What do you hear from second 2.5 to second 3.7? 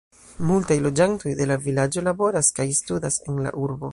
kaj studas en la